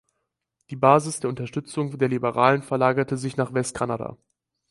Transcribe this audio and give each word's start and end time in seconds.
Die 0.71 0.75
Basis 0.75 1.19
der 1.19 1.29
Unterstützung 1.29 1.95
der 1.95 2.09
Liberalen 2.09 2.63
verlagerte 2.63 3.17
sich 3.17 3.37
nach 3.37 3.53
Westkanada. 3.53 4.17